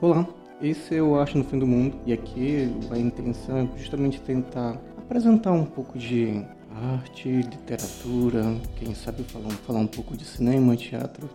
[0.00, 0.28] Olá,
[0.62, 4.80] esse é o Arte no Fim do Mundo e aqui a intenção é justamente tentar
[4.96, 6.40] apresentar um pouco de
[6.70, 8.44] arte, literatura,
[8.76, 11.28] quem sabe falar, falar um pouco de cinema, teatro.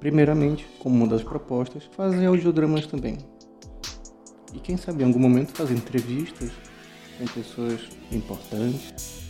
[0.00, 3.18] Primeiramente, como uma das propostas, fazer audiodramas também.
[4.52, 6.50] E quem sabe em algum momento fazer entrevistas
[7.16, 9.22] com pessoas importantes,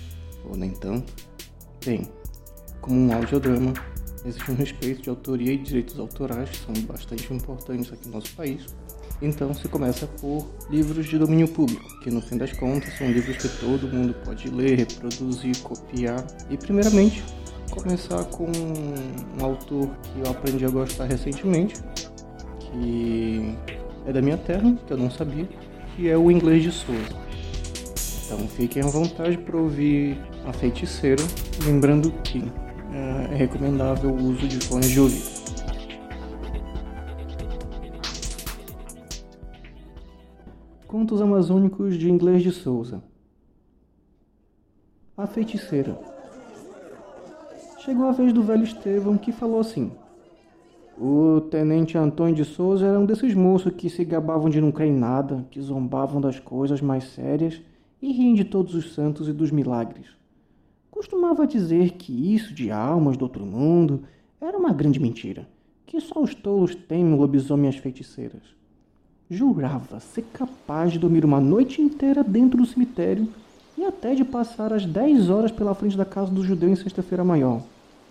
[0.43, 1.13] ou nem tanto.
[1.85, 2.09] Bem,
[2.81, 3.75] como um audiodrama,
[4.27, 8.35] existe um respeito de autoria e direitos autorais que são bastante importantes aqui no nosso
[8.35, 8.67] país.
[9.23, 13.37] Então se começa por livros de domínio público, que no fim das contas são livros
[13.37, 16.27] que todo mundo pode ler, reproduzir, copiar.
[16.51, 17.25] E primeiramente,
[17.71, 21.77] começar com um autor que eu aprendi a gostar recentemente,
[22.59, 23.57] que
[24.07, 25.49] é da minha terra, que eu não sabia,
[25.95, 27.27] que é o Inglês de Souza.
[28.27, 31.23] Então fiquem à vontade para ouvir A Feiticeira,
[31.65, 32.45] lembrando que
[32.97, 35.37] é, recomendável o uso de fones de ouvido.
[40.87, 43.03] Contos Amazônicos de Inglês de Souza
[45.17, 45.99] A Feiticeira
[47.81, 49.93] Chegou a vez do velho Estevão que falou assim
[50.99, 54.89] o tenente Antônio de Souza era um desses moços que se gabavam de não crer
[54.89, 57.61] em nada, que zombavam das coisas mais sérias
[58.01, 60.07] e riam de todos os santos e dos milagres.
[60.97, 64.05] Costumava dizer que isso de almas do outro mundo
[64.41, 65.47] era uma grande mentira,
[65.85, 68.41] que só os tolos temem o lobisomem e as feiticeiras.
[69.29, 73.29] Jurava ser capaz de dormir uma noite inteira dentro do cemitério
[73.77, 77.23] e até de passar as dez horas pela frente da casa do judeu em sexta-feira
[77.23, 77.61] maior.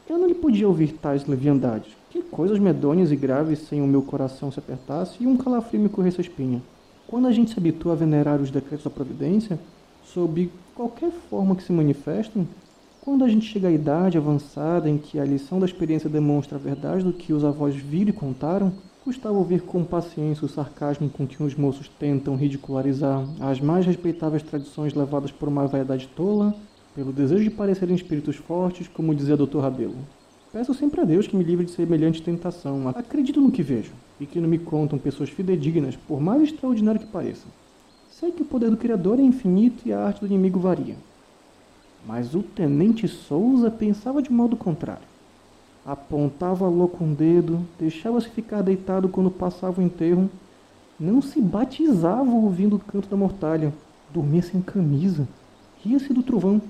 [0.08, 4.04] Eu não lhe podia ouvir tais leviandades, que coisas medonhas e graves sem o meu
[4.04, 6.62] coração se apertasse e um calafrio me corresse a espinha.
[7.08, 9.60] Quando a gente se habitua a venerar os decretos da providência,
[10.04, 12.48] sob qualquer forma que se manifestem,
[13.06, 16.60] quando a gente chega à idade avançada em que a lição da experiência demonstra a
[16.60, 21.28] verdade do que os avós viram e contaram, custava ouvir com paciência o sarcasmo com
[21.28, 26.56] que os moços tentam ridicularizar as mais respeitáveis tradições levadas por uma vaidade tola,
[26.96, 29.60] pelo desejo de parecerem espíritos fortes, como dizia Dr.
[29.60, 29.98] Rabelo.
[30.52, 32.88] Peço sempre a Deus que me livre de semelhante tentação.
[32.90, 37.08] Acredito no que vejo e que não me contam pessoas fidedignas, por mais extraordinário que
[37.08, 37.46] pareça.
[38.10, 40.96] Sei que o poder do Criador é infinito e a arte do inimigo varia.
[42.06, 45.08] Mas o tenente Souza pensava de modo contrário.
[45.86, 50.30] Apontava louco um dedo, deixava-se ficar deitado quando passava o enterro,
[51.00, 53.74] não se batizava ouvindo o canto da mortalha,
[54.14, 55.28] dormia sem camisa,
[55.84, 56.62] ria-se do trovão.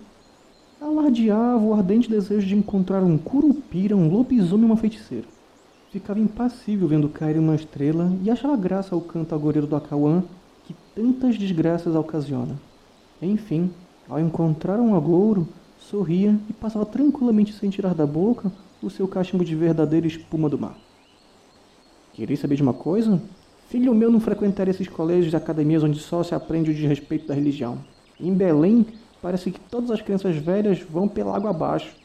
[0.81, 5.27] Alardeava o ardente desejo de encontrar um curupira, um lobisomem e uma feiticeira.
[5.91, 10.23] Ficava impassível vendo cair uma estrela e achava graça ao canto agoreiro do Acauã
[10.65, 12.59] que tantas desgraças ocasiona.
[13.21, 13.71] Enfim,
[14.09, 18.51] ao encontrar um agouro, sorria e passava tranquilamente sem tirar da boca
[18.81, 20.77] o seu cachimbo de verdadeira espuma do mar.
[22.13, 23.21] Queria saber de uma coisa?
[23.67, 27.33] Filho meu não frequentaria esses colégios e academias onde só se aprende o desrespeito da
[27.33, 27.79] religião.
[28.19, 28.85] Em Belém,
[29.21, 31.95] parece que todas as crianças velhas vão pela água abaixo.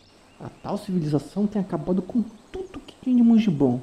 [0.40, 3.80] A tal civilização tem acabado com tudo que tinha de de bom.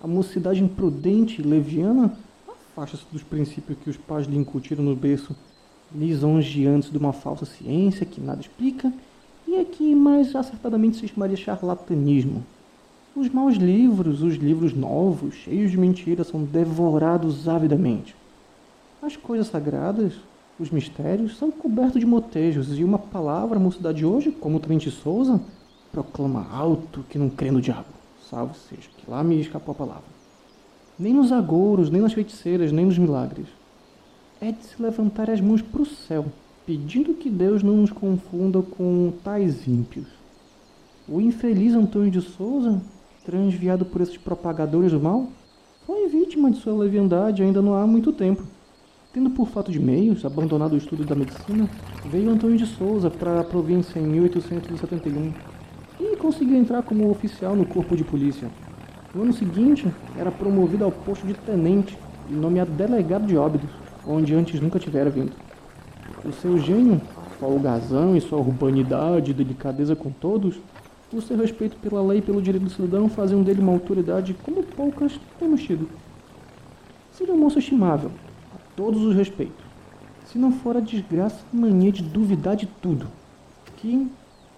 [0.00, 2.16] A mocidade imprudente e leviana
[2.48, 5.36] afasta-se dos princípios que os pais lhe incutiram no berço
[5.94, 8.92] lisonjeantes de uma falsa ciência que nada explica
[9.46, 12.44] e aqui mais acertadamente se chamaria charlatanismo.
[13.14, 18.16] Os maus livros, os livros novos, cheios de mentiras, são devorados avidamente.
[19.02, 20.14] As coisas sagradas,
[20.58, 24.60] os mistérios, são cobertos de motejos e uma palavra, a mocidade de hoje, como o
[24.60, 25.40] Trente Souza,
[25.90, 27.88] proclama alto que não crê no diabo.
[28.30, 30.04] Salve seja, que lá me escapou a palavra.
[30.98, 33.46] Nem nos agouros, nem nas feiticeiras, nem nos milagres
[34.42, 36.26] é de se levantar as mãos para o céu,
[36.66, 40.08] pedindo que Deus não nos confunda com tais ímpios.
[41.08, 42.82] O infeliz Antônio de Souza,
[43.24, 45.28] transviado por esses propagadores do mal,
[45.86, 48.42] foi vítima de sua leviandade ainda não há muito tempo.
[49.12, 51.70] Tendo por fato de meios abandonado o estudo da medicina,
[52.06, 55.32] veio Antônio de Souza para a província em 1871
[56.00, 58.50] e conseguiu entrar como oficial no corpo de polícia.
[59.14, 59.86] No ano seguinte,
[60.18, 61.96] era promovido ao posto de tenente
[62.28, 65.32] e nomeado delegado de óbidos onde antes nunca tivera vindo.
[66.24, 67.00] O seu gênio,
[67.38, 70.56] folgazão e sua urbanidade e delicadeza com todos,
[71.12, 74.62] o seu respeito pela lei e pelo direito do cidadão faziam dele uma autoridade como
[74.62, 75.88] poucas temos tido.
[77.12, 78.10] Seria um moço estimável,
[78.54, 79.64] a todos os respeitos,
[80.24, 83.06] se não for a desgraça e mania de duvidar de tudo,
[83.76, 84.10] que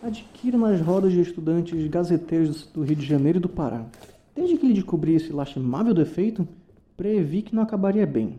[0.02, 3.84] adquira nas rodas de estudantes gazeteiros do Rio de Janeiro e do Pará.
[4.36, 6.46] Desde que lhe descobri esse lastimável defeito,
[6.96, 8.38] previ que não acabaria bem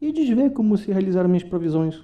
[0.00, 2.02] e desver como se realizaram minhas provisões.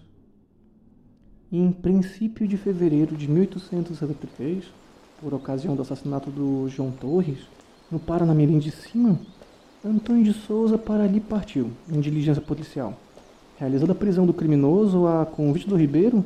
[1.51, 4.65] Em princípio de fevereiro de 1873,
[5.21, 7.39] por ocasião do assassinato do João Torres,
[7.91, 9.19] no Paranamirim de Cima,
[9.85, 12.95] Antônio de Souza para ali partiu, em diligência policial.
[13.59, 16.25] Realizada a prisão do criminoso a convite do Ribeiro,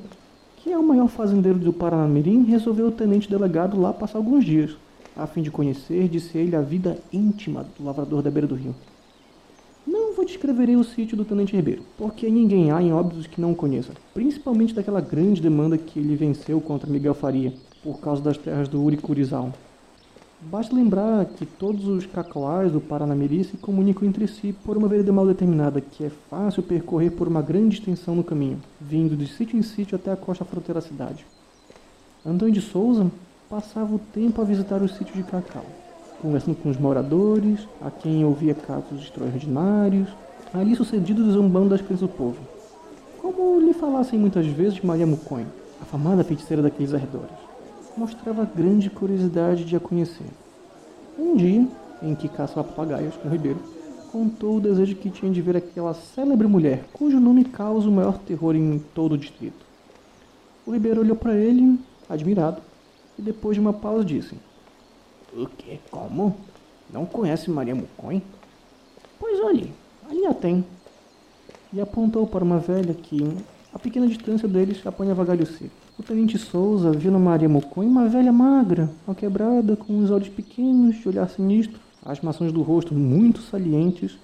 [0.58, 4.76] que é o maior fazendeiro do Paranamirim, resolveu o tenente delegado lá passar alguns dias,
[5.16, 8.74] a fim de conhecer, disse ele, a vida íntima do lavrador da beira do rio.
[10.16, 13.92] Vou o sítio do Tenente Ribeiro, porque ninguém há em óbitos que não o conheça,
[14.14, 17.52] principalmente daquela grande demanda que ele venceu contra Miguel Faria,
[17.82, 19.52] por causa das terras do Uricurizal.
[20.40, 25.12] Basta lembrar que todos os cacauás do Paranamiri se comunicam entre si por uma vereda
[25.12, 29.58] mal determinada, que é fácil percorrer por uma grande extensão no caminho, vindo de sítio
[29.58, 31.26] em sítio até a costa fronteira da cidade.
[32.24, 33.10] Antônio de Souza
[33.50, 35.66] passava o tempo a visitar os sítios de cacau,
[36.20, 40.08] conversando com os moradores, a quem ouvia casos extraordinários,
[40.52, 42.38] ali sucedidos zombando das crenças do povo.
[43.20, 45.46] Como lhe falassem muitas vezes Maria Muconha,
[45.80, 47.46] a famada feiticeira daqueles arredores
[47.96, 50.26] mostrava grande curiosidade de a conhecer.
[51.18, 51.66] Um dia,
[52.02, 53.58] em que caçava papagaios com o Ribeiro,
[54.12, 58.19] contou o desejo que tinha de ver aquela célebre mulher, cujo nome causa o maior
[58.19, 59.64] terror em todo o distrito.
[60.66, 61.78] O Ribeiro olhou para ele,
[62.08, 62.60] admirado,
[63.19, 64.36] e depois de uma pausa disse:
[65.36, 65.78] O que?
[65.90, 66.34] Como?
[66.90, 68.22] Não conhece Maria Mucoin?
[69.20, 69.70] Pois olhe,
[70.08, 70.64] ali a tem.
[71.74, 73.18] E apontou para uma velha que,
[73.70, 75.74] a pequena distância deles, apanhava galho seco.
[75.98, 80.96] O tenente Souza viu na Maria Mocon uma velha magra, quebrada, com os olhos pequenos,
[80.96, 84.18] de olhar sinistro, as maçãs do rosto muito salientes,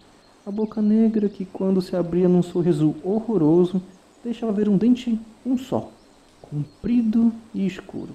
[0.47, 3.83] a boca negra que, quando se abria num sorriso horroroso,
[4.25, 5.91] deixava ver um dente um só,
[6.41, 8.15] comprido e escuro.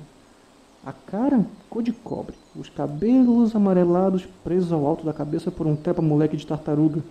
[0.87, 5.75] A cara, cor de cobre, os cabelos amarelados presos ao alto da cabeça por um
[5.75, 7.03] tepa-moleque de tartaruga.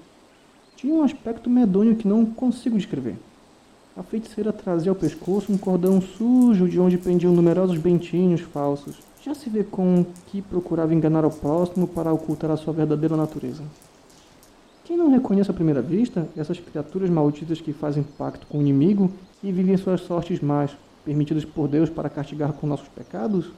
[0.76, 3.18] Tinha um aspecto medonho que não consigo descrever.
[3.94, 8.96] A feiticeira trazia ao pescoço um cordão sujo de onde pendiam numerosos bentinhos falsos.
[9.22, 13.62] Já se vê com que procurava enganar o próximo para ocultar a sua verdadeira natureza.
[14.86, 19.12] Quem não reconhece à primeira vista essas criaturas malditas que fazem pacto com o inimigo
[19.44, 20.74] e vivem suas sortes más,
[21.04, 23.52] permitidas por Deus para castigar com nossos pecados?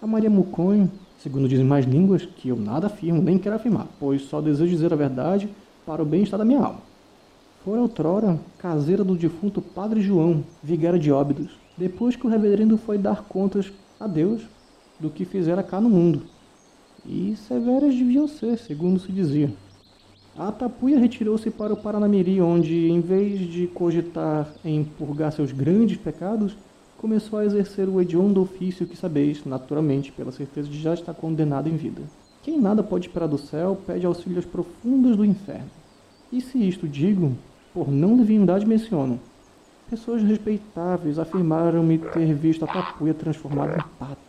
[0.00, 4.22] A Maria Muconho, segundo dizem mais línguas, que eu nada afirmo nem quero afirmar, pois
[4.22, 5.48] só desejo dizer a verdade
[5.86, 6.80] para o bem-estar da minha alma.
[7.64, 12.98] Fora outrora caseira do defunto Padre João, vigário de Óbidos, depois que o reverendo foi
[12.98, 14.42] dar contas a Deus
[15.00, 16.24] do que fizera cá no mundo.
[17.06, 19.50] E severas deviam ser, segundo se dizia.
[20.36, 25.96] A Tapuia retirou-se para o Paranamiri, onde, em vez de cogitar em purgar seus grandes
[25.96, 26.54] pecados,
[26.98, 31.68] começou a exercer o hediondo ofício que sabeis, naturalmente, pela certeza de já estar condenado
[31.68, 32.02] em vida.
[32.42, 35.70] Quem nada pode esperar do céu, pede auxílio às profundas do inferno.
[36.32, 37.36] E se isto digo,
[37.74, 39.18] por não divindade mencionam.
[39.90, 44.20] Pessoas respeitáveis afirmaram-me ter visto a tapuia transformada em pato,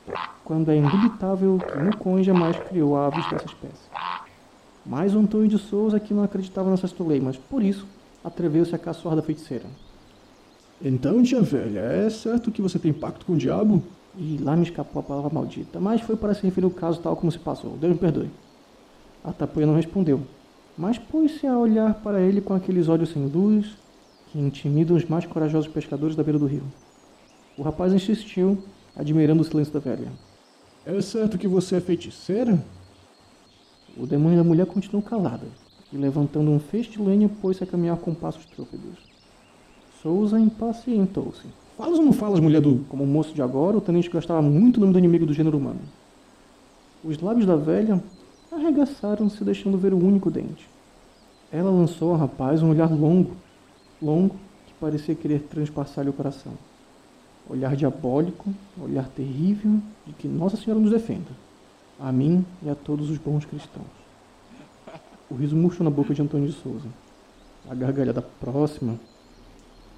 [0.43, 3.89] quando é indubitável que Mucon jamais criou aves dessa espécie.
[4.85, 7.87] Mais um Antônio de Souza que não acreditava nessas toleimas, por isso
[8.23, 9.65] atreveu-se a caçoar da feiticeira.
[10.81, 13.81] Então, tia velha, é certo que você tem pacto com o diabo?
[14.15, 17.15] E lá me escapou a palavra maldita, mas foi para se referir ao caso tal
[17.15, 17.77] como se passou.
[17.77, 18.29] Deus me perdoe.
[19.23, 20.21] A tapuia não respondeu,
[20.77, 23.75] mas pôs-se a olhar para ele com aqueles olhos sem luz
[24.27, 26.63] que intimidam os mais corajosos pescadores da beira do rio.
[27.57, 28.63] O rapaz insistiu,
[28.95, 30.11] admirando o silêncio da velha.
[30.85, 32.63] É certo que você é feiticeira?
[33.97, 35.47] O demônio da mulher continuou calada
[35.91, 39.06] e, levantando um feixe de lenha, pôs-se a caminhar com passos trôpedos.
[40.01, 41.47] Souza impacientou-se.
[41.77, 42.85] Falas ou não falas, mulher do...
[42.89, 45.79] Como moço de agora, o tenente gostava muito do nome do inimigo do gênero humano.
[47.03, 48.01] Os lábios da velha
[48.51, 50.67] arregaçaram-se, deixando ver o único dente.
[51.51, 53.31] Ela lançou ao rapaz um olhar longo,
[54.01, 54.35] longo,
[54.67, 56.53] que parecia querer transpassar-lhe o coração.
[57.49, 61.29] Olhar diabólico, olhar terrível, de que Nossa Senhora nos defenda,
[61.99, 63.87] a mim e a todos os bons cristãos.
[65.29, 66.87] O riso murchou na boca de Antônio de Souza.
[67.69, 68.99] A gargalhada próxima,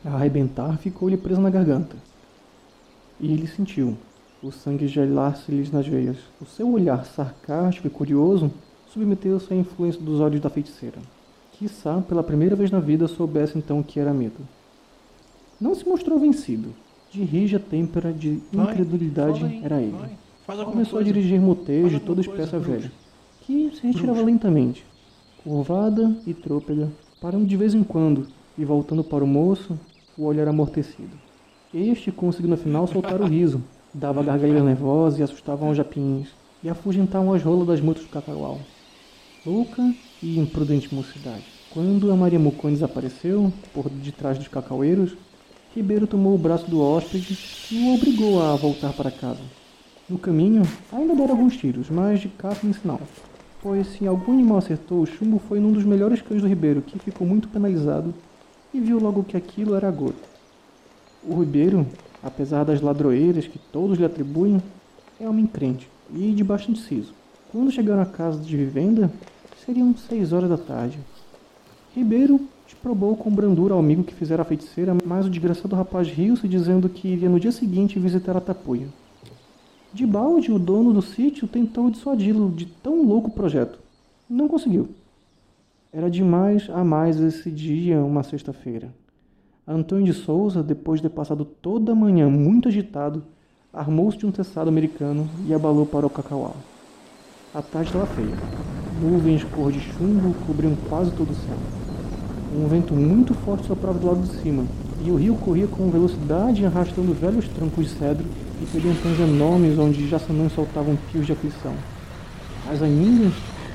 [0.06, 1.96] a arrebentar, ficou-lhe presa na garganta.
[3.20, 3.98] E ele sentiu,
[4.42, 6.18] o sangue gelar-se-lhes nas veias.
[6.42, 8.52] O seu olhar sarcástico e curioso
[8.88, 10.98] submeteu-se à influência dos olhos da feiticeira.
[11.52, 14.40] Quissá, pela primeira vez na vida, soubesse então o que era medo.
[15.60, 16.70] Não se mostrou vencido.
[17.12, 19.98] De rija têmpera de incredulidade vai, era ele.
[20.46, 21.00] Começou coisa.
[21.00, 22.92] a dirigir motejo de toda espécie velha,
[23.42, 24.26] que se retirava Bruxa.
[24.26, 24.86] lentamente,
[25.44, 26.90] curvada e trôpega,
[27.20, 28.28] parando de vez em quando
[28.58, 29.78] e voltando para o moço,
[30.20, 31.18] o olhar amortecido.
[31.74, 36.28] Este conseguiu no final soltar o riso, dava gargalhada nervosa e assustavam os japins,
[36.62, 38.60] e afugentavam as rolas das motos do cacauau.
[39.46, 39.82] Louca
[40.22, 41.46] e imprudente mocidade.
[41.72, 45.16] Quando a Maria Mucone desapareceu, por detrás dos cacaueiros,
[45.74, 47.38] Ribeiro tomou o braço do hóspede
[47.72, 49.40] e o obrigou a voltar para casa.
[50.10, 53.00] No caminho, ainda deram alguns tiros, mas de caça nem sinal.
[53.62, 57.00] pois se algum animal acertou, o chumbo foi num dos melhores cães do Ribeiro, que
[57.00, 58.14] ficou muito penalizado
[58.74, 60.28] e viu logo que aquilo era a gota.
[61.24, 61.86] O Ribeiro,
[62.24, 64.62] apesar das ladroeiras que todos lhe atribuem,
[65.20, 67.14] é homem crente e de bastante siso.
[67.52, 69.12] Quando chegaram à casa de vivenda,
[69.66, 71.00] seriam seis horas da tarde.
[71.96, 76.48] Ribeiro desprobou com brandura ao amigo que fizera a feiticeira, mas o desgraçado rapaz riu-se
[76.48, 78.88] dizendo que iria no dia seguinte visitar a tapuia.
[79.92, 83.80] De balde, o dono do sítio tentou dissuadi-lo de tão louco projeto.
[84.30, 84.88] Não conseguiu.
[85.92, 88.94] Era demais a mais esse dia, uma sexta-feira.
[89.68, 93.24] Antônio de Souza, depois de ter passado toda a manhã muito agitado,
[93.74, 96.52] armou-se de um tessado americano e abalou para o cacauá.
[97.56, 98.38] A tarde estava feia.
[99.02, 101.58] Nuvens cor de chumbo cobriam quase todo o céu.
[102.56, 104.66] Um vento muito forte soprava do lado de cima,
[105.04, 108.26] e o rio corria com velocidade arrastando velhos troncos de cedro
[108.62, 111.74] e pedentões enormes onde jaçanãs soltavam pios de aflição.
[112.72, 112.80] As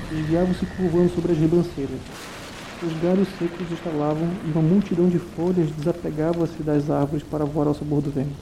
[0.05, 1.99] aninhas desviavam-se curvando sobre as ribanceiras.
[2.83, 7.73] Os galhos secos estalavam e uma multidão de folhas desapegava-se das árvores para voar ao
[7.73, 8.35] sabor do vento.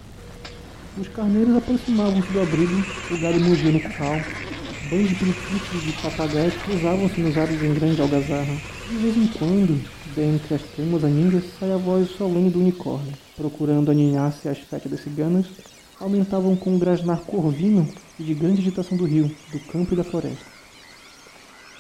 [0.97, 4.21] Os carneiros aproximavam-se do abrigo, o gado mugia no curral,
[4.89, 8.55] bandos de periquitos e papagaios cruzavam-se nos ares em grande algazarra.
[8.89, 9.81] De vez em quando,
[10.15, 15.45] dentre as temas aninhas, saia a voz solene do unicórnio, procurando aninhar-se às fétidas ciganas
[15.99, 17.87] aumentavam com um grasnar corvino
[18.19, 20.52] e de grande agitação do rio, do campo e da floresta.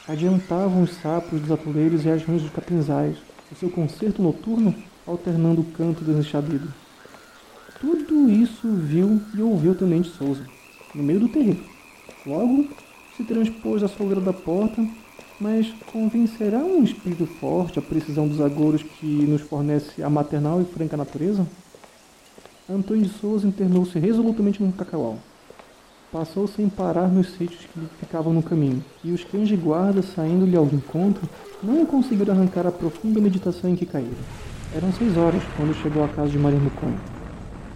[0.05, 3.15] Adiantavam os sapos dos atoleiros e as rãs dos capinzais,
[3.49, 4.75] o seu concerto noturno
[5.07, 6.73] alternando o canto desenchabido.
[7.79, 10.45] Tudo isso viu e ouviu o Tenente Souza,
[10.93, 11.63] no meio do terreiro.
[12.25, 12.67] Logo,
[13.15, 14.85] se transpôs à soleira da porta,
[15.39, 20.65] mas convencerá um espírito forte a precisão dos agouros que nos fornece a maternal e
[20.65, 21.47] franca natureza?
[22.69, 25.17] Antônio de Souza internou-se resolutamente no cacaual.
[26.13, 30.55] Passou sem parar nos sítios que ficavam no caminho, e os cães de guarda, saindo-lhe
[30.55, 31.27] ao encontro,
[31.63, 34.11] não conseguiram arrancar a profunda meditação em que caíram.
[34.75, 36.99] Eram seis horas quando chegou à casa de Maria Muconha,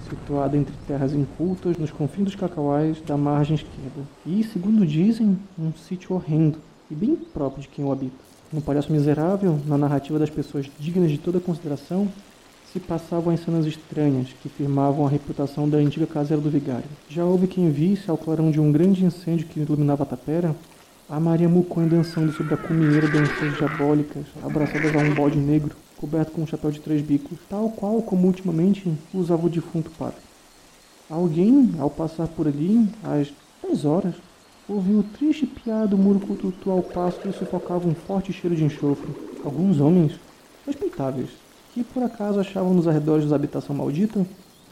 [0.07, 5.73] situada entre terras incultas nos confins dos cacauais da margem esquerda, e, segundo dizem, um
[5.73, 6.59] sítio horrendo
[6.91, 8.23] e bem próprio de quem o habita.
[8.53, 12.07] No palhaço miserável, na narrativa das pessoas dignas de toda consideração,
[12.71, 16.89] se passavam as cenas estranhas que firmavam a reputação da antiga caseira do vigário.
[17.09, 20.55] Já houve quem visse, ao clarão de um grande incêndio que iluminava a tapera,
[21.09, 26.33] a Maria Muconha dançando sobre a cumieira danças diabólicas, abraçadas a um bode negro, coberto
[26.33, 30.19] com um chapéu de três bicos, tal qual como ultimamente usava o defunto padre.
[31.09, 33.31] Alguém, ao passar por ali, às
[33.63, 34.15] dez horas,
[34.67, 38.65] ouviu o triste piar do muro cultural ao passo que sufocava um forte cheiro de
[38.65, 39.09] enxofre.
[39.45, 40.19] Alguns homens,
[40.65, 41.29] respeitáveis,
[41.77, 44.25] que por acaso achavam nos arredores da habitação maldita,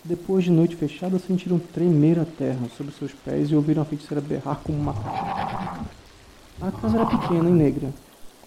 [0.04, 4.20] depois de noite fechada, sentiram tremer a terra sob seus pés e ouviram a feiticeira
[4.20, 5.86] berrar como uma macaco.
[6.60, 7.90] A casa era pequena e negra.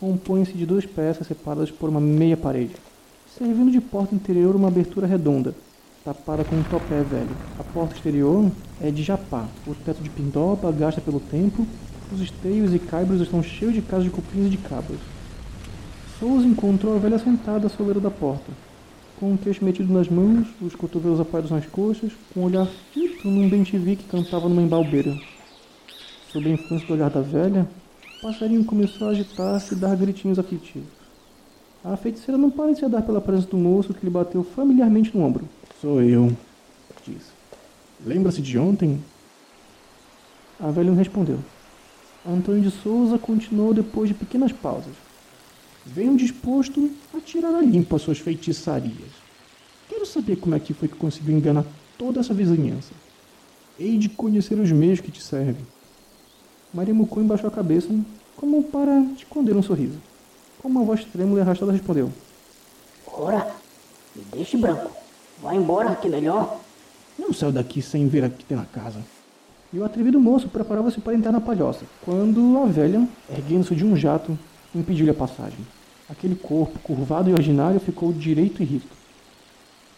[0.00, 2.74] Compõe-se de duas peças separadas por uma meia parede,
[3.38, 5.54] servindo de porta interior uma abertura redonda,
[6.04, 7.36] tapada com um topé velho.
[7.60, 8.50] A porta exterior
[8.80, 11.64] é de japá, o teto de pindoba gasta pelo tempo,
[12.12, 15.17] os esteios e caibros estão cheios de casas de cupins e de cabras.
[16.18, 18.50] Souza encontrou a velha sentada à soleira da porta,
[19.20, 22.66] com o queixo metido nas mãos, os cotovelos apoiados nas coxas, com o um olhar
[22.92, 25.16] fito num bem-te-vi que cantava numa embalbeira.
[26.32, 27.68] Sob a influência do olhar da velha,
[28.18, 30.88] o passarinho começou a agitar-se e dar gritinhos aflitivos.
[31.84, 35.48] A feiticeira não parecia dar pela presença do moço que lhe bateu familiarmente no ombro.
[35.80, 36.36] Sou eu,
[37.06, 37.30] disse.
[38.04, 39.00] Lembra-se de ontem?
[40.58, 41.38] A velha não respondeu.
[42.28, 45.07] Antônio de Souza continuou depois de pequenas pausas
[45.84, 49.10] venho disposto a tirar a limpo as suas feitiçarias.
[49.88, 51.64] Quero saber como é que foi que conseguiu enganar
[51.96, 52.92] toda essa vizinhança.
[53.78, 55.66] Hei de conhecer os meios que te servem.
[56.72, 57.88] Maria Mucou embaixou a cabeça,
[58.36, 59.98] como para esconder um sorriso.
[60.60, 62.12] Com uma voz trêmula e arrastada respondeu.
[63.06, 63.54] Ora,
[64.14, 64.90] me deixe branco.
[65.42, 66.60] Vá embora, que melhor.
[67.18, 69.00] Não saio daqui sem ver o que tem na casa.
[69.72, 73.96] E o atrevido moço preparava-se para entrar na palhoça, quando a velha, erguendo-se de um
[73.96, 74.38] jato,
[74.74, 75.58] impediu-lhe a passagem.
[76.08, 78.88] Aquele corpo, curvado e ordinário, ficou direito e rico.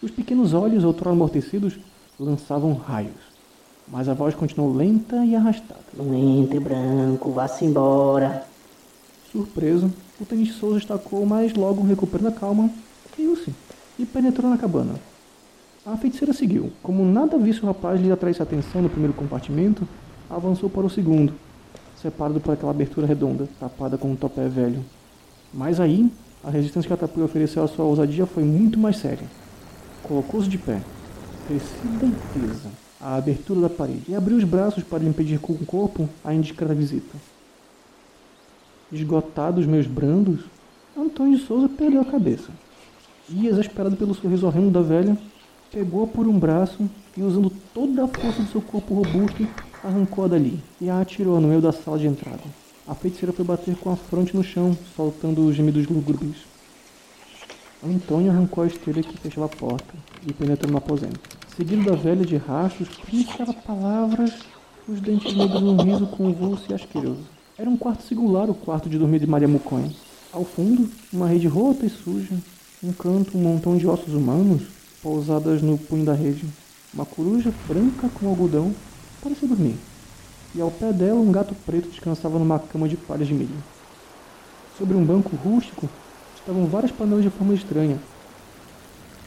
[0.02, 1.78] Os pequenos olhos, outrora amortecidos,
[2.18, 3.20] lançavam raios,
[3.86, 5.80] mas a voz continuou lenta e arrastada.
[5.94, 8.44] Não entre, branco, vá-se embora.
[9.30, 12.70] Surpreso, o tenente Souza estacou, mas logo, recuperando a calma,
[13.16, 13.52] riu-se
[13.98, 14.94] e penetrou na cabana.
[15.86, 16.72] A feiticeira seguiu.
[16.82, 19.86] Como nada visse o rapaz lhe atraísse atenção no primeiro compartimento,
[20.28, 21.32] avançou para o segundo,
[22.00, 24.84] separado por aquela abertura redonda, tapada com um topé velho.
[25.52, 26.10] Mas aí,
[26.42, 29.26] a resistência que a tapuia ofereceu à sua ousadia foi muito mais séria.
[30.02, 30.80] Colocou-se de pé,
[31.46, 35.66] crescida e tesa, à abertura da parede, e abriu os braços para impedir com o
[35.66, 37.16] corpo a indiscreta visita.
[38.90, 40.40] Esgotados meus brandos,
[40.96, 42.50] Antônio de Souza perdeu a cabeça.
[43.28, 45.16] E, exasperado pelo sorriso horrendo da velha,
[45.70, 49.46] pegou-a por um braço e, usando toda a força do seu corpo robusto,
[49.82, 52.42] arrancou-a dali e a atirou no meio da sala de entrada.
[52.86, 56.36] A feiticeira foi bater com a fronte no chão, soltando gemidos lúgubres.
[57.82, 59.94] Antônio arrancou a esteira que fechava a porta
[60.26, 61.20] e penetrou no aposento.
[61.56, 64.32] Seguido da velha de rastros, pronunciava palavras,
[64.86, 67.24] os dentes negros num riso convulso e asqueroso.
[67.56, 69.92] Era um quarto singular o quarto de dormir de Maria Muconha.
[70.32, 72.34] Ao fundo, uma rede rota e suja.
[72.82, 74.62] Um canto, um montão de ossos humanos
[75.02, 76.44] pousadas no punho da rede.
[76.92, 78.74] Uma coruja branca com algodão
[79.22, 79.76] parecia dormir.
[80.54, 83.62] E ao pé dela, um gato preto descansava numa cama de palhas de milho.
[84.76, 85.88] Sobre um banco rústico
[86.34, 87.98] estavam várias panelas de forma estranha.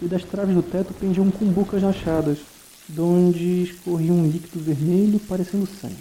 [0.01, 2.39] E das traves do teto pendiam cumbucas rachadas,
[2.89, 5.95] de onde escorria um líquido vermelho parecendo sangue.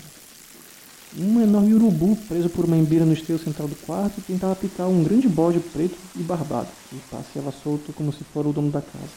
[1.17, 5.05] Um enorme urubu, preso por uma embira no esteio central do quarto, tentava picar um
[5.05, 9.13] grande bode preto e barbado, que passeava solto como se fora o dono da casa.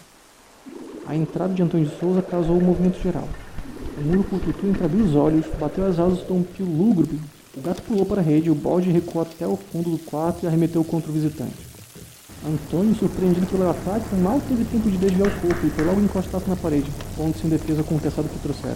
[1.07, 3.27] A entrada de Antônio de Souza causou um movimento geral.
[3.97, 7.17] O muro curtutu entreabriu os olhos, bateu as asas de um pio lúgubre.
[7.55, 10.47] O gato pulou para a rede, o bode recuou até o fundo do quarto e
[10.47, 11.55] arremeteu contra o visitante.
[12.45, 16.49] Antônio, surpreendido pelo ataque, mal teve tempo de desviar o corpo e foi logo encostar-se
[16.49, 18.75] na parede, pondo-se em defesa com o testado que trouxeram.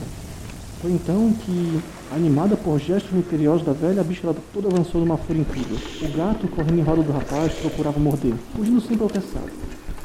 [0.81, 1.79] Foi então que,
[2.15, 5.77] animada por gestos misteriosos da velha, a bicha toda avançou numa fúria incrível.
[6.01, 9.51] O gato, correndo em roda do rapaz, procurava morder, fugindo sempre ao testado.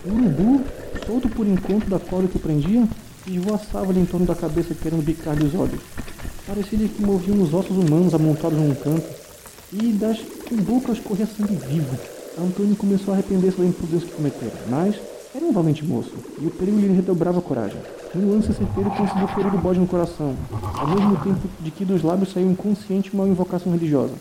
[0.05, 0.65] O urubu,
[1.07, 2.89] solto por encontro da corda que prendia,
[3.27, 5.81] esvoaçava-lhe em torno da cabeça querendo bicar-lhe os olhos.
[6.47, 9.07] Parecia-lhe que moviam os ossos humanos amontados num canto,
[9.73, 11.99] e das cumbucas corria sangue vivo.
[12.39, 14.97] Antônio começou a arrepender-se da imprudência que cometera, mas
[15.35, 17.81] era um valente moço, e o perigo lhe redobrava a coragem.
[18.15, 20.37] No lance certeiro conseguiu ferir o bode no coração,
[20.79, 24.15] ao mesmo tempo de que dos lábios saiu inconsciente uma invocação religiosa.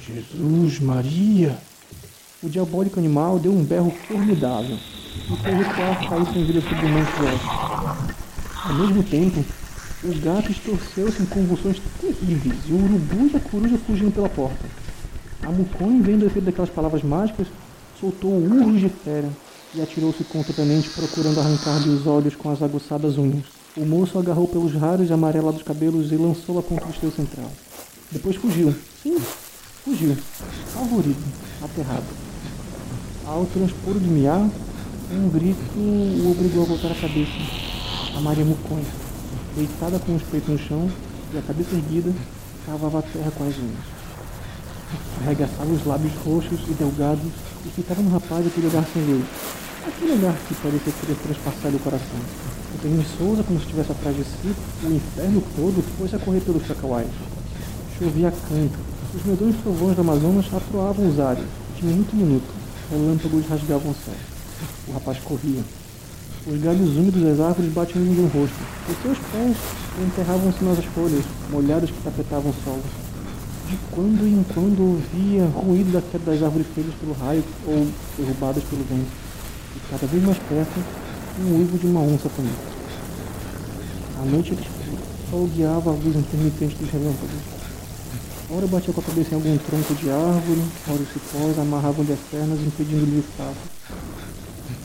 [0.00, 1.58] Jesus Maria!
[2.42, 6.88] O diabólico animal deu um berro formidável e foi recuar cair sem vida sobre o
[6.88, 7.69] manto de ossos.
[8.62, 9.42] Ao mesmo tempo,
[10.04, 14.66] o gato estorceu-se em convulsões terríveis e o urubu e a coruja fugindo pela porta.
[15.42, 17.46] A Mucone, vendo o efeito daquelas palavras mágicas,
[17.98, 19.28] soltou urros de fera
[19.74, 23.44] e atirou-se contra o tenente, procurando arrancar-lhe os olhos com as aguçadas unhas.
[23.76, 27.50] O moço agarrou pelos raros e amarelados cabelos e lançou-a contra o esteio central.
[28.10, 28.74] Depois fugiu.
[29.02, 29.16] Sim,
[29.84, 30.16] fugiu.
[30.74, 31.22] Favorido,
[31.62, 32.04] aterrado.
[33.24, 34.50] Ao transpor de miar,
[35.12, 37.69] um grito o obrigou a voltar a cabeça.
[38.16, 38.84] A Maria Muconha,
[39.56, 40.90] deitada com os peitos no chão
[41.32, 42.12] e a cabeça erguida,
[42.66, 44.00] cavava a terra com as unhas
[45.22, 47.30] arregaçava os lábios roxos e delgados
[47.64, 49.24] e ficava no rapaz aquele olhar sem luz.
[49.86, 52.20] Aquele olhar que parecia querer transpassar o coração.
[52.74, 56.40] O Terrinho Souza, como se estivesse atrás de si, o inferno todo foi-se a correr
[56.40, 57.08] pelos chacauais.
[57.98, 58.78] Chovia canto.
[59.14, 61.44] Os medonhos trovões do Amazonas atroavam os ares.
[61.76, 62.54] De minuto em minuto,
[62.90, 64.14] relâmpagos rasgavam o céu.
[64.88, 65.62] O rapaz corria.
[66.46, 68.56] Os galhos úmidos das árvores batiam no rosto.
[68.88, 69.56] Os seus pés
[70.00, 72.82] enterravam-se nas folhas, molhadas que tapetavam o solo.
[73.68, 78.64] De quando em quando ouvia ruído da queda das árvores feitas pelo raio ou derrubadas
[78.64, 79.10] pelo vento.
[79.76, 80.80] E cada vez mais perto,
[81.40, 82.54] um uivo de uma onça também.
[84.18, 84.62] A noite era
[85.30, 87.60] só guiava a luz intermitente dos relâmpagos.
[88.50, 92.18] Ora batia com a cabeça em algum tronco de árvore, ora os cipós amarravam-lhe as
[92.30, 94.09] pernas, impedindo-lhe o passo.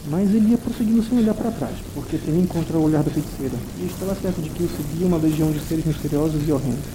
[0.07, 3.55] Mas ele ia prosseguindo sem olhar para trás, porque temia encontrar o olhar da feiticeira,
[3.79, 6.85] e estava certo de que o seguia uma legião de seres misteriosos e horrendos.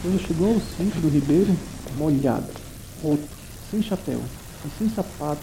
[0.00, 1.54] Quando chegou ao sítio do Ribeiro,
[1.98, 2.46] molhado,
[3.02, 3.22] roto,
[3.70, 4.20] sem chapéu
[4.64, 5.42] e sem sapato,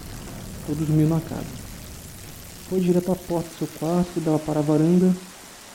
[0.66, 1.62] todos dormiam na casa.
[2.70, 5.16] Foi direto à porta do seu quarto, dava para a varanda,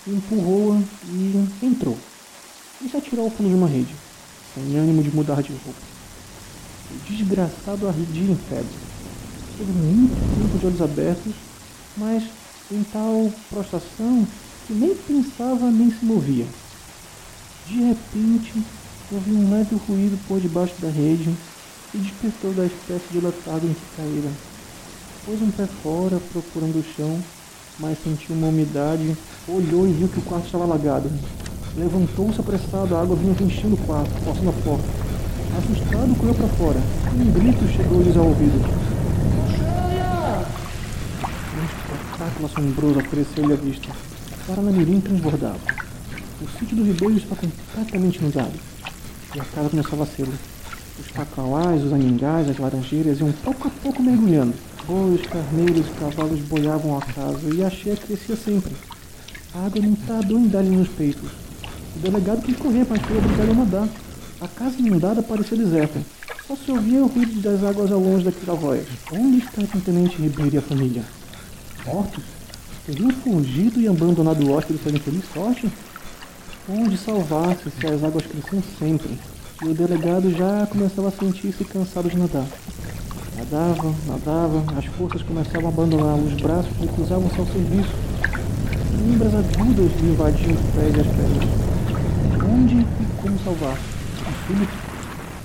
[0.07, 1.97] empurrou-a e entrou.
[2.83, 3.95] E se atirou ao fundo de uma rede,
[4.55, 5.81] sem ânimo de mudar de roupa.
[6.91, 8.86] O desgraçado ardia em febre.
[9.59, 11.33] Teve muito tempo de olhos abertos,
[11.97, 12.23] mas
[12.71, 14.27] em tal prostração
[14.67, 16.45] que nem pensava nem se movia.
[17.67, 18.53] De repente,
[19.11, 21.35] ouvi um leve ruído por debaixo da rede
[21.95, 24.31] e despertou da espécie de letargo em que caíra.
[25.25, 27.19] Pôs um pé fora, procurando o chão,
[27.79, 29.17] mas sentiu uma umidade,
[29.49, 31.11] olhou e viu que o quarto estava alagado.
[31.79, 34.85] Levantou-se apressado, a água vinha enchendo o quarto, forçando a porta.
[35.57, 36.81] Assustado, correu para fora.
[37.15, 38.86] Um grito chegou-lhes ao ouvido.
[42.37, 43.89] Espetáculo assombroso apareceu-lhe à vista.
[44.47, 45.59] Paranamirim transbordava.
[46.41, 48.53] O sítio do Ribeiro está completamente inundado.
[49.35, 50.29] E a casa começava a ser.
[50.99, 54.55] Os cacauás, os aningás, as laranjeiras iam pouco a pouco mergulhando.
[54.87, 58.73] Bois, carneiros e cavalos boiavam a casa e a cheia crescia sempre.
[59.55, 61.31] A água não em dar-lhe nos peitos.
[61.97, 63.89] O delegado quis correr, mas foi obrigado a nadar.
[64.41, 66.01] A casa inundada parecia deserta.
[66.47, 68.87] Só se ouvia o ruído das águas ao longe daquela voz.
[69.11, 71.03] Onde estavam o Tenente Ribeiro e a família?
[71.87, 72.25] Mortos?
[72.85, 75.71] Teriam fugido e abandonado o hóspede pela infeliz sorte?
[76.69, 79.17] Onde salvar-se se as águas cresciam sempre?
[79.63, 82.47] E o delegado já começava a sentir-se cansado de nadar.
[83.37, 87.95] Nadava, nadava, as forças começavam a abandoná-lo, os braços recusavam-se ao serviço.
[89.07, 91.67] Lembras agudas lhe invadiam os pés e as pernas.
[92.53, 93.79] Onde e como salvar?
[94.47, 94.73] Súbito,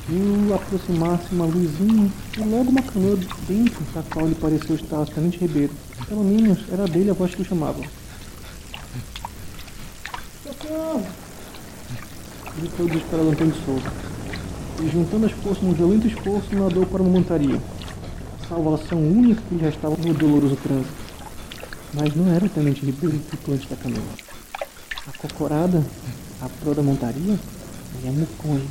[0.10, 5.06] viu aproximar-se uma luzinha e logo uma canoa dentro da qual lhe pareceu estar o
[5.06, 5.74] tenente Ribeiro.
[6.12, 7.82] Pelo menos era dele a voz que o chamava.
[10.44, 11.06] Socorro!
[12.58, 13.94] Gritou desesperado Antônio Souza.
[14.82, 17.58] E juntando as forças num violento esforço, nadou para uma montaria.
[18.50, 20.92] Salvação única que lhe restava no doloroso trânsito.
[21.94, 24.04] Mas não era o tenente Ribeiro tripulante da canoa.
[25.08, 25.82] A cocorada,
[26.42, 27.40] a proa da montaria,
[28.04, 28.68] e a muconha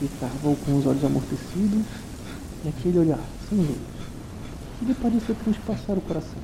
[0.00, 1.84] Fitava-o com os olhos amortecidos
[2.64, 3.78] e aquele olhar, sem luz,
[4.78, 6.38] que lhe parecia transpassar o coração.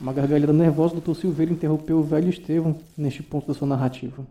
[0.00, 1.20] Uma gargalhada nervosa do Dr.
[1.20, 4.24] Silveira interrompeu o velho Estevão neste ponto da sua narrativa.